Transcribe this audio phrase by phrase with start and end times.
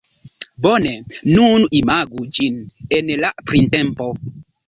[0.65, 0.93] Bone,
[1.33, 2.57] nun imagu ĝin
[2.99, 4.09] en la printempo.